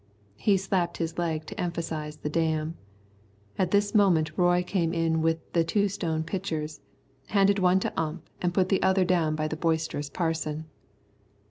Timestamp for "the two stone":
5.53-6.23